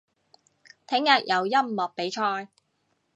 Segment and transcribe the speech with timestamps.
[0.87, 2.49] 聽日有音樂比賽